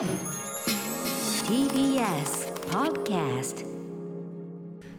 [0.00, 0.08] TBS
[2.70, 3.66] Podcast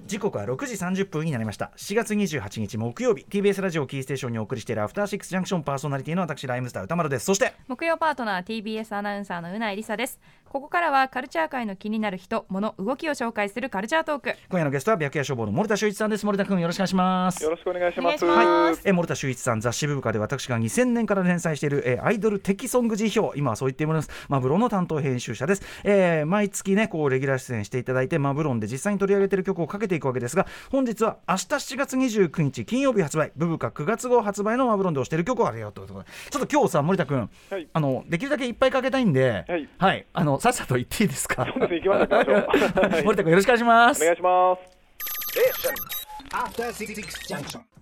[0.05, 1.71] 時刻は6時30分になりました。
[1.75, 3.25] 7月28日木曜日。
[3.27, 7.25] TBS ラジオキーステーションにお送りしているアフターシックスジャンクションパーソナリティの私ライムスター歌丸です。
[7.25, 10.19] そして木曜パートナー TBS アナウンサーのうないりさです
[10.51, 14.35] ここからはカルチャー界の気になる人物動きを紹介するカルチャートーク。
[14.49, 16.25] 今夜のゲストは白夜消防の森田修一さんです。
[16.25, 17.41] 森田君よろしくお願いします。
[17.41, 18.25] よろしくお願いします。
[18.25, 18.81] お願いします。
[18.83, 23.39] え森田修一さん雑誌ブブカで私が2000年から連載している、えーアイドル的ソング辞表。
[23.39, 24.09] 今はそう言っています。
[24.27, 33.31] マブロンの担当編集者です、えー毎月ねこうレギュラー出演していただいてマブロンで実際に取り上げている曲をかけていくわけですが本日は明日7月29日金曜日発売。
[33.37, 36.05] ブブカ9月号発売のマブロンで推している曲をあげようということで。
[36.29, 37.69] ちょっと今日さ森田君、はい。
[37.71, 39.45] あのできるだけいっぱいかけたいんで
[39.77, 40.05] はい。
[40.11, 41.45] あのさっさと言っていいですか？
[41.45, 42.91] そうですね、行きましょう、行きましょう。
[42.91, 44.01] はい森田君よろしくお願いします。
[44.01, 44.61] お願いします。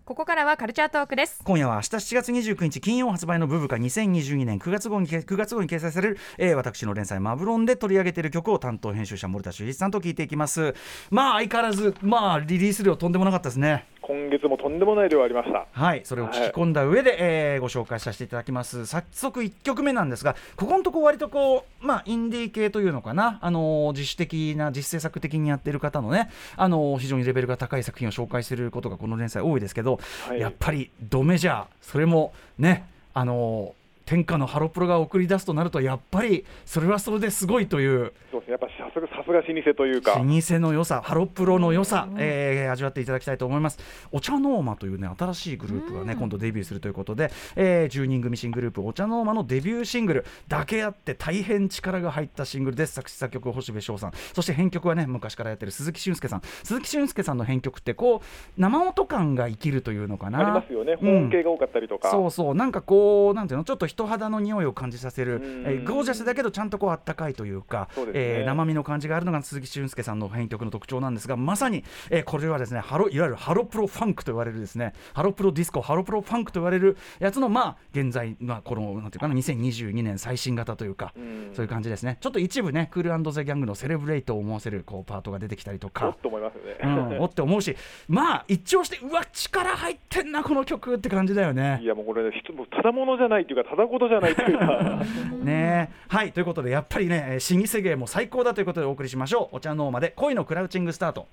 [0.03, 1.39] ここからはカルチャートークです。
[1.45, 10.75] 今夜は明日7月29日金曜発売のブブカ2022年9月号に9月号に掲載される、えー私の連載マブロンで取り上げている曲を担当編集者森田修一さんと聞いていきます。
[11.11, 15.67] まあ相変わらずまあリリース量とんでもなかったですね今月もとんでもない量ありました。
[15.71, 18.87] はいそれを聞き込んだ上で、えーご紹介させていただきます。
[18.87, 23.37] 早速1曲目なんですがここのとこ割とこうまあインディー系というのかな。
[23.41, 30.39] あのー自主的な実制作的にやってる方のねあのー非常にレベルが高い作品を紹介することがこの連載多いですけど、はい。
[30.39, 38.11] やっぱりドメジャーそれもねあのー天下のハロプロが送り出すとなるとやっぱりそれはそれですごいという。
[38.31, 40.15] そうですね、やっぱさすがさすが老舗というか。
[40.15, 43.79] 老舗の良さハロプロの良さ、えー味わっていただきたいと思います。
[44.11, 50.25] OCHA NORMAというね新しいグループがね、今度デビューするということで、えー10人組新グループ OCHA NORMA のデビューシングル。
[50.47, 52.93] だけあって大変力が入ったシングルです。
[52.93, 54.11] 作詞作曲星部ショウさん。
[54.33, 56.41] そして編曲はね昔からやってる鈴木俊介さん。
[56.63, 58.21] 鈴木俊介さんの編曲ってこう
[58.57, 60.39] 生音感が生きるというのかな。
[60.39, 61.21] ありますよね、うん。
[61.21, 62.09] ホーン系が多かったりとか。
[62.11, 62.55] そうそう。
[62.55, 65.41] なんかこうなんていうのちょっと人肌の匂いを感じさせる、うん。
[65.65, 68.11] えーゴージャスだけどちゃんとこうあったかいというかそうね。
[68.15, 86.17] えー生身の感じがあるのが鈴木俊介さんの編曲の特徴なんですがまさに、えーこれはですねハロいわゆるハロプロファンクと言われるですねハロプロディスコハロプロファンクと言われるやつのまあ現在まあこのなんていうかな2022年最新型というか、うんそういう感じですねちょっと一部ねクールザギャングのセレブレイトを思わせるこうパートが出てきたりとおかっ。
[86.21, 86.77] と思いますよね。
[86.83, 87.75] うん、おって思うし
[88.07, 91.85] まあ一聴してうわ力入ってんなこの曲って感じだよねい。
[91.85, 95.03] やもうこれ、ね、質もただものじゃないというか、ただごとじゃないというか。
[95.43, 99.57] ねえはいということでやっぱりねえー老舗芸も最高だということでお送りしましょう。
[99.57, 101.27] お茶の間まで恋のクラウチングスタート。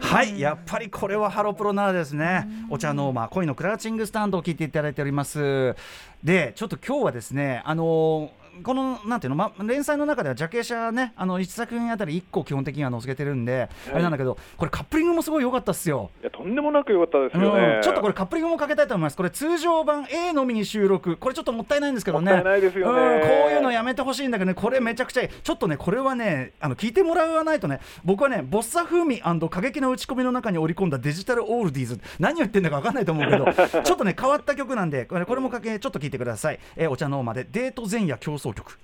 [0.00, 2.46] はいやっぱりこれはハロプロならですね。
[2.70, 5.74] お茶の間恋のクラウチングスタンドを聞いていただいております。
[6.22, 16.10] でちょっと今日はですねあのーこのなんていうの、ま、連載の中ではジャケ写ねあの1作品あたり1個基本的には載せてるんで、あれなんだけどこれカップリングもすごい良かったっすよ。
[16.20, 17.74] いや、とんでもなく良かったですよね。
[17.76, 19.16] うんちょっとこれカップリングもかけたいと思います。
[19.16, 21.16] これ通常版 A のみに収録。
[21.16, 22.32] これちょっともったいないんですけどね。
[22.32, 23.00] もったいないですよね。
[23.00, 24.54] うんこういうのやめてほしいんだけどね。
[24.54, 25.28] これめちゃくちゃいい。
[25.28, 32.00] ちょっとねこれはねあの聞いてもらわないとね僕はねボッサ風味過激な打ち込みの中に織り込んだデジタルオールディーズ。
[32.18, 33.46] 何を言ってんだか分かんないと思うけど
[33.82, 38.78] ちょっとね変わった曲なんでこれこれもかけちょっと聞いてください、えーお茶の間でデート前夜競争曲。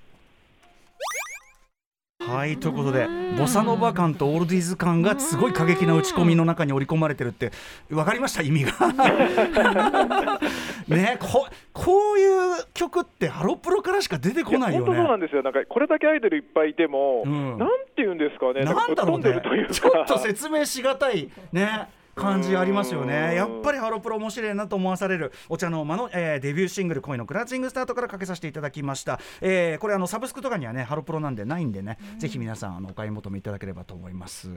[2.27, 7.51] はいということでボサノバ感とオールディーズ感がすごい過激な打ち込みの中に織り込まれてるって
[7.87, 8.71] 分かりました意味が。
[10.87, 17.57] ねここういう曲ってハロプロからしか出てこないよ本当そうなねんですよ、なんかこれだけアイドルいっぱいいても、うん。
[17.57, 19.41] なんていうんですかね、なんだろうね。
[19.71, 21.29] ちょっと説明しがたい。
[21.51, 23.07] ね感じありますようん。
[23.07, 34.49] ねやっぱりハロプロ面白いなと思わされるお茶の間の、えーデビューシングル「恋のクラッチングスタート」からかけさせていただきました、えーこれあのサブスクとかにはねハロプロなんでないんでね、ぜひ皆さんあのお買い求めいただければと思います。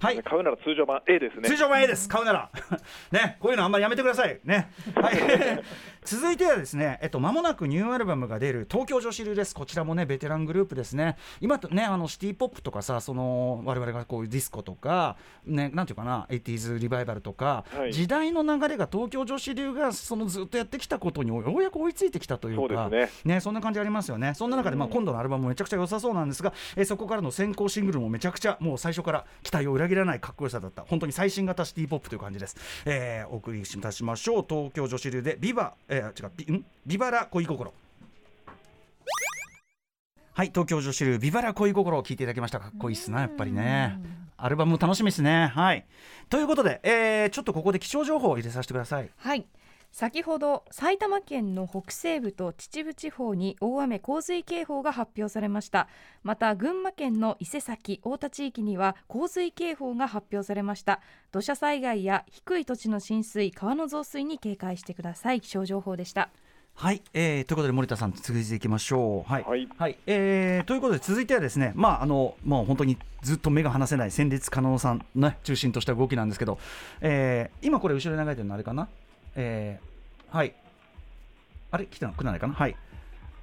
[0.00, 0.22] はい。
[0.22, 1.48] 買うなら通常版 A ですね。
[1.48, 2.08] 通常版 A です。
[2.08, 2.50] 買うなら。
[3.12, 4.40] ねこういうのあんまりやめてください。
[4.44, 4.70] ね。
[4.94, 5.14] はい
[6.04, 9.54] 続いてはですねえっと間もなくニューアルバムが出る東京女子流です。
[9.54, 11.16] こちらもねベテラングループですね。
[11.40, 15.16] 今とねあのシティポップとかさその我々がこういうディスコとか
[15.46, 17.92] ねなんていうかな 80s リバイバルとか、はい。
[17.92, 23.40] 時代の流れが東京女子流がそのずっとやってきたことにようやく追いついてきたというかそうですね。
[23.40, 24.34] そんな感じありますよね。
[24.34, 30.82] そんな中でまあ今度のアルバムもめちゃくちゃ良さそうなんですが、えーそこからの先行シングルもめちゃくちゃもう最初から期待を裏切らないかっこよさだった。
[30.82, 34.46] 本当に最新型シティポップという感じです、えーお送りいたしましょう。
[34.48, 36.64] 東京女子流でビバ、えー違うビん？
[36.86, 37.72] ビバラ恋心。
[40.32, 42.58] はい東京女子流ビバラ恋心を聞いていただきました。
[42.58, 43.98] かっこいいっすなやっぱりね。
[44.36, 45.46] アルバムも楽しみですね。
[45.54, 45.86] はい。
[46.28, 49.10] ということで、えーちょっとここで気象情報を入れさせてください。
[49.16, 49.46] はい
[49.94, 55.86] 先ほど埼玉県の北西部と秩父地方に大雨洪水警報が発表されました。
[56.24, 61.00] また群馬県の伊勢崎太田地域には洪水警報が発表されました。
[61.30, 65.40] 土砂災害や低い土地の浸水川の増水に警戒してください。
[65.40, 66.28] 気象情報でした。
[66.74, 69.32] はい、えーということで森田さん続いていきましょう。
[69.32, 69.96] はい、はい。
[70.08, 76.58] えーということで続いてはですね、まああのもう本当にずっと目が離せない戦慄加納さんね中心とした動きなんですけど、
[77.00, 78.88] えー今これ後ろに流れてるのあれかな、
[79.36, 80.54] えーはい、
[81.70, 81.86] あれ？
[81.86, 82.14] 来たの？
[82.14, 82.54] 来ないかな？
[82.54, 82.76] はい。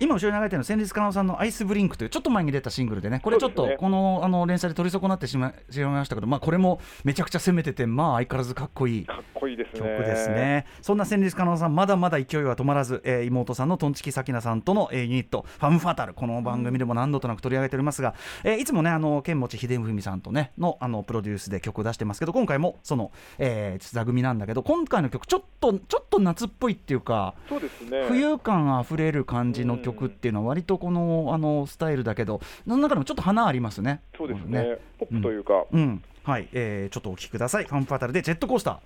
[0.01, 9.79] 今後ろに流れてるの戦慄加納さんの「アイスブリンク」というちょっと前に出たシングルでねこれちょっとこのあの連載で取り損なってしましまいましたけど、まあ、これもめちゃくちゃ攻めててまあ相変わらずかっこいいかっこいいですね。
[9.79, 10.65] 曲ですね。
[10.81, 28.01] そんな戦慄加納さん、まだまだ勢いは止まらず、えー妹さんのトンチキサキナさんとの、えーユニット、ファムファタル、この番組でも何度となく取り上げておりますが、えーいつもね、あの剣持秀文さんとね、のあのプロデュースで曲を出してますけど、今回もその、えー、座組なんだけど、今回の曲、ちょっと、ちょっと夏っぽいっていうか、そうですね。
[28.07, 34.01] 浮遊感あふれる感じの曲っていうのは、割とこのあのスタイルだけど、その中でもちょっと花ありますね。
[34.17, 34.77] そうですこねの。
[34.99, 37.65] ポップというか、うん、はい、えーちょっとお聞きください。
[37.65, 38.77] ファンファタルでジェットコースター。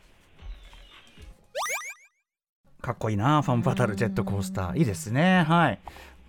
[2.81, 4.77] かっこいいな、ファンファタルジェットコースター。
[4.77, 5.43] いいですね。
[5.47, 5.79] はい。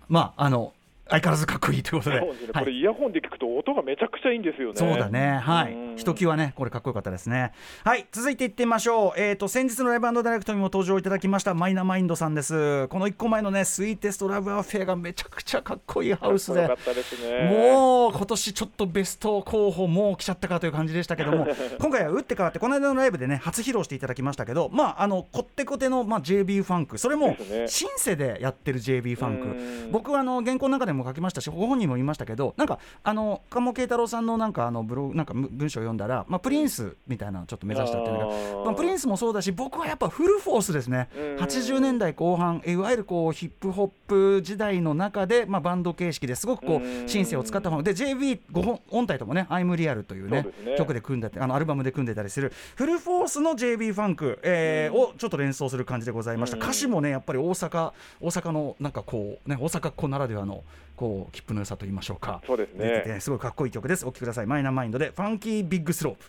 [0.09, 0.73] まあ、あの、
[1.09, 2.19] 相変わらずかっこいいということで。
[2.19, 2.27] はい
[2.57, 4.75] これイヤホンで聞くと音がめちゃくちゃいいんですよね。
[4.75, 7.51] そうだね、はいうん、ひときわね、これかっこよかったですね。
[7.83, 9.19] はい、続いていってみましょう。
[9.19, 12.87] えっ、と、先日のライブダイレクトにも登場いただきました、マイナマインドさんです。
[12.87, 17.49] この1個前のね、スイーテストラブアフェアがめちゃくちゃかっこいいハウスでですね。
[17.49, 21.47] もう今年ちょっとベスト候補もう来ちゃったかという感じでしたけども
[21.79, 27.35] 今回は打って変わってこの間のライブでね初披露していただきましたけどまああのこってこての、まあ、JB ファンクそれも
[27.67, 38.27] シンセでやってる JB ファンうんク僕はあの原稿の中でも書きましたしご本人も言いましたけどなんかあの鴨慶太郎さんのなんかあのブログなんかむ文章を読んだら、まあ、プリンスみたいなのをちょっと目指したっていうのが
[38.65, 41.09] まあ、プリンスもそうだし僕はやっぱフルフォースですね。
[41.15, 41.43] うん。
[41.43, 47.07] 80年代後半いわゆるこうヒップホップ時代の中で、まあ、バンド形式ですごくこううん。
[47.07, 50.75] シンセを使った方で JB5 本音体ともね「I'm Real」というねそうですね。
[50.77, 56.57] 曲で組んでてあのアルバムで組んでたりするフルフォースの JB ファンク、えーをちょっと連想する感じでございました。
[56.57, 56.63] うん。
[56.63, 60.63] 歌詞もねやっぱり大阪大阪のなんかこうね大阪っ子ならではの
[60.97, 62.41] こう切符の良さと言いましょうか。
[62.45, 63.19] そうですね。
[63.21, 64.05] すごいかっこいい曲です。
[64.05, 64.47] お聴きください。
[64.47, 66.25] マイナーマインドでファンキービッグスロープ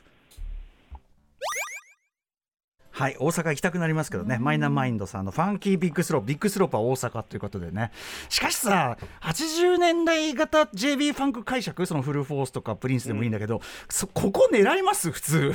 [2.98, 4.38] はい大阪行きたくなりますけどね。
[4.40, 7.92] マイナーマインドさんのファンキービッグスロープビッグスロープは大阪ということでね。
[8.28, 11.86] しかしさ80年代型 JB ファンク解釈？
[11.86, 15.12] そのフルフォースとかプリンスでもいいんだけど、そここ狙います？
[15.12, 15.54] 普通。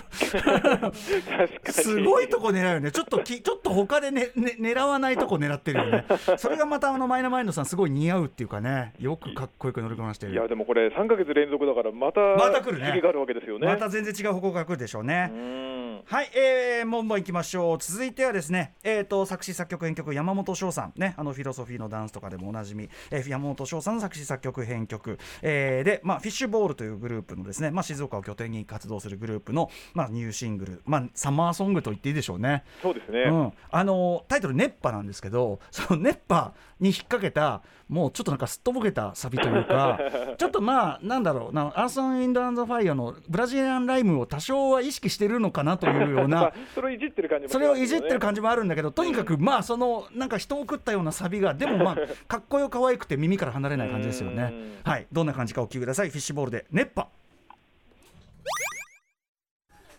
[1.70, 2.94] すごいとこ狙うよね。
[2.94, 6.06] ちょっときちょっと他でねね狙わないとこ狙ってるよね。
[6.38, 8.94] それがまたあのマイナーマインドさんすごい似合うっていうかね。
[9.00, 10.32] よくかっこよく乗りこなしてる。
[10.32, 12.90] いやでもこれ3ヶ月連続だからまたまた来るね。
[12.94, 13.68] 次があるわけですよね。
[13.68, 15.30] また全然違う方向から来るでしょうね。
[15.34, 17.78] うんはい、えー、もんもんいきましょう。
[17.78, 20.94] 続いてはですね、えー、と作詞作曲編曲山本翔さん。
[20.96, 32.64] ね、あのフィロソフィーのダンスとかでもおなじみ、えー、山本翔さんの作詞作曲編曲、えーで、まあフィッシュボールというグループのですね、まあ静岡を拠点に活動するグループのまあニューシングル、まあサマーソングと言っていいでしょうね。
[32.82, 33.24] そうですね。
[33.24, 40.00] うん、あのタイトル「熱波」なんですけど その熱波に引っ掛けたもうちょっとなんかすっとぼけたサビというか
[40.38, 41.54] ちょっとまあなんだろう。
[41.54, 48.34] なアーサン・インド・アンド・ファイアのブラジリアンライムを多少は意識してるのかなというよう まあなそれをいじってる感じもそれをいじってる感じ。
[48.34, 51.98] じもあるんだけどとにかくまあそのなんか人を食ったようなサビがでもまあ
[52.28, 54.44] かっこよ可愛くて耳から離れない感じですよね。
[54.86, 54.92] うん。
[54.92, 55.08] はい。
[55.12, 56.10] どんな感じかお聞きください。
[56.10, 57.08] フィッシュボールで熱波。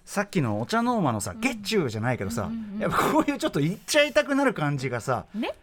[0.04, 5.54] さっきのお茶の間のさ、ゲッチューじゃないけどさ、やっぱこういうちょっと言っちゃいたくなる感じがさ、ねね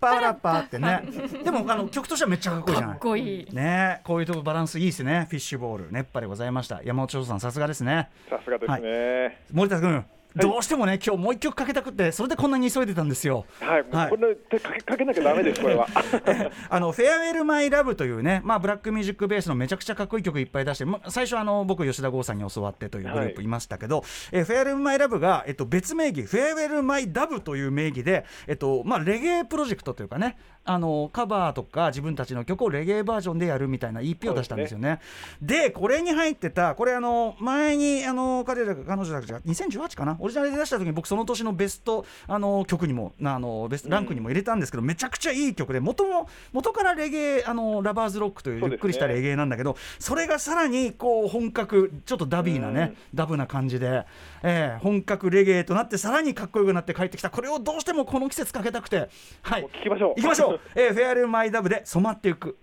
[0.00, 1.02] パラパーってね。
[1.44, 2.98] でもあの曲としてはめっちゃかっこいいじゃないかっ。
[3.00, 5.26] こいいねこういうとこバランスいいですね。
[5.28, 6.80] フィッシュボール熱波でございました。
[6.82, 8.08] 山本翔さんさすがですね。
[8.28, 9.42] さすがですね。
[9.52, 10.04] 森田君、
[10.36, 13.46] どうしてもね今日もう一曲かけたくってそれでこんなに急いでたんですよ。
[13.60, 15.86] はい、はいこれ手かけかけなきゃダメですこれは。
[16.68, 35.00] あの「フェアウェル・マイ・ラブ」というね、まあ、ブラックミュージックベースのめちゃくちゃかっこいい曲いっぱい出して、ま最初あの僕吉田剛さんに教わってというグループいましたけど、えーフェアウェル・マイ・ラブが、えっと、別名義「フェアウェル・マイ・ダブ」という名義で、えっとまあ、レゲエプロジェクトというかねあのカバーとか自分たちの曲をレゲエバージョンでやるみたいな EP を出したんですよね。
[35.40, 54.04] でこれに入ってたこれあの前にあの彼らが彼女たちが2018かなオリジナルで出した時に僕その年のベストあの曲にもなあのベストランクにも入れたんですけど、めちゃくちゃいい曲で元も元からレゲエあのラバーズロックというゆっくりしたレゲエなんだけどそれがさらにこう本格ちょっとダビーなね、ダブな感じで、
[54.42, 57.30] えー本格レゲエとなってさらにかっこよくなって帰ってきた。
[57.30, 59.08] これをどうしてもこの季節かけたくて。
[59.42, 59.66] はい。
[59.66, 60.14] 聞きましょう。
[60.16, 62.56] 行きましょう、えーフェアルマイダブで染まっていく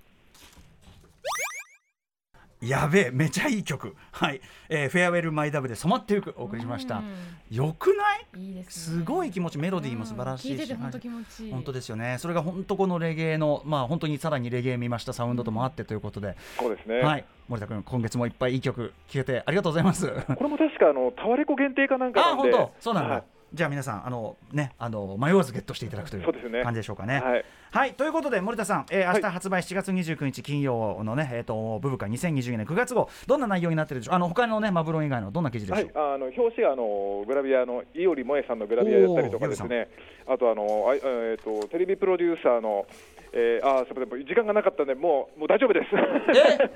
[2.61, 3.95] やべえめちゃいい曲。
[4.11, 7.03] はい、えーフェアウェルマイダブで染まっていくお送りしました。
[7.51, 8.47] よくない？
[8.47, 8.97] いいですね。
[8.97, 11.51] すごい気持ちメロディーも素晴らしいし、聞いてて本当気持ちいい。
[11.51, 12.17] 本当ですよね。
[12.19, 16.99] それが本当このレゲエのまあ本当にさらにレゲエ見ましたサウンドともあってということで、そうですね。
[16.99, 17.25] はい。
[17.47, 20.07] 森田君今月もいっぱいいい曲聴けてありがとうございます。
[20.07, 22.49] これも確かあのタワレコ限定かなんかなんで。
[22.49, 22.73] あ本当。
[22.79, 23.09] そうなんだ。
[23.13, 23.23] はい
[23.53, 27.21] じゃあ皆さんあのねあの迷わずゲットしていただくという感じでしょうかね。
[27.21, 34.15] はいはい、ということで森田さん、えー、明日はい発売7月29日金曜のね、えっ、とブブカ2022年9月号どんな内容になってるでしょう？
[34.15, 35.97] あの他のねマブロン以外のどんな記事でしょう？
[35.97, 39.89] はい、あの表紙があのグラビアの伊織萌さんのグラビアやったりとかですね、
[40.27, 40.63] あとあの
[40.93, 42.85] えー、とテレビプロデューサーの、
[43.33, 45.89] えー、あーすみません、時間がなかったんで、もうもう大丈夫です。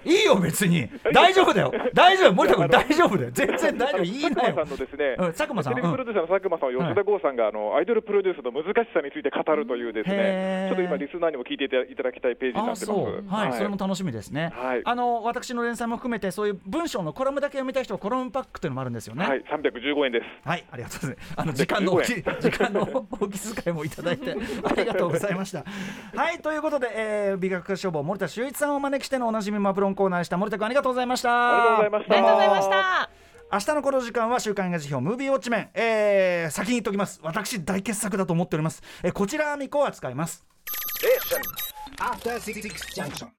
[0.05, 0.87] えいいよ別に。
[1.13, 1.73] 大丈夫だよ。
[1.93, 2.33] 大丈夫。
[2.33, 3.31] 森田君大丈夫だよ。
[3.31, 4.03] 全然大丈夫。
[4.03, 5.73] いいな佐久間さよんのですね、うん佐久間さん。
[5.75, 12.91] テレビプロデューサーの佐久間さん、吉田剛さんが、あのアイドルプロデュースの難しさについて語るというですね、ちょっと今リスナーにも聞いていただきたいページになあってます。
[12.91, 14.81] はい、それも楽しみですね、はい。
[14.83, 19.25] あの私の連載も含めてそういう文章のコラムだけ読みたい人はコラムパックというのもあるんですよね。
[19.25, 20.47] はい、315円です。
[20.47, 21.33] はい、ありがとうございます。
[21.37, 25.63] あの時間の大きい時間の大き遣いもいただいてありがとうございました。
[26.15, 30.37] はい、ということで、えー、美学消防森田修一さんをお招きしてのおなじみマプロンコーナーでした。
[30.37, 31.29] 森田君ありがとうございました。
[31.29, 32.13] ありがとうございました。
[32.13, 33.09] ありがとうございました。
[33.53, 37.19] 明日のこの時間は週刊映画辞表ムービーウォッチメン、えー、先に言っておきます。
[37.21, 38.81] 私大傑作だと思っております。
[39.03, 40.45] えー、こちらみこを扱います。
[42.95, 43.31] Junction.